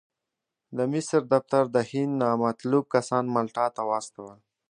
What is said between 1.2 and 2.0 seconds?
دفتر د